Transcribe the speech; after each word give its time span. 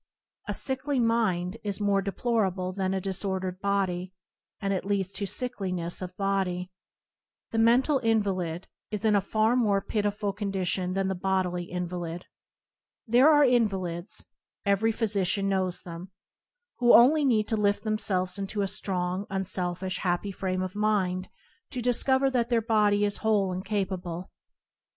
A 0.47 0.53
sickly 0.55 0.99
mind 0.99 1.57
is 1.63 1.79
more 1.79 2.01
deplorable 2.01 2.73
than 2.73 2.91
a 2.91 2.99
disordered 2.99 3.61
body, 3.61 4.13
and 4.59 4.73
it 4.73 4.83
leads 4.83 5.11
to 5.11 5.27
sickliness 5.27 6.01
of 6.01 6.17
body. 6.17 6.71
The 7.51 7.59
mental 7.59 7.99
invalid 7.99 8.67
is 8.89 9.05
in 9.05 9.15
a 9.15 9.21
far 9.21 9.55
more 9.55 9.79
pitiable 9.79 10.33
condition 10.33 10.93
than 10.95 11.07
the 11.07 11.13
bodily 11.13 11.65
invalid. 11.69 12.25
There 13.05 13.29
are 13.29 13.43
invalids 13.45 14.25
(every 14.65 14.91
physician 14.91 15.47
knows 15.47 15.83
them) 15.83 16.09
who 16.79 16.95
only 16.95 17.23
need 17.23 17.47
to 17.49 17.55
lift 17.55 17.83
themselves 17.83 18.39
into 18.39 18.63
a 18.63 18.67
strong, 18.67 19.27
unselfish, 19.29 19.99
happy 19.99 20.31
frame 20.31 20.63
of 20.63 20.75
mind 20.75 21.29
to 21.69 21.79
discover 21.79 22.31
that 22.31 22.49
their 22.49 22.59
body 22.63 23.05
is 23.05 23.17
whole 23.17 23.51
and 23.51 23.63
capable. 23.63 24.31